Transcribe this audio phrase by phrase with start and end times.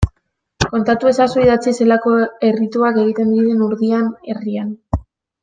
[0.69, 2.13] Kontatu ezazu idatziz zelako
[2.49, 4.75] errituak egiten diren Urdiain herrian.